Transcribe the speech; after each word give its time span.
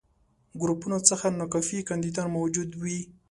ګروپونو 0.61 0.97
څخه 1.09 1.25
ناکافي 1.39 1.79
کانديدان 1.89 2.27
موجود 2.37 2.69
وي. 2.81 2.99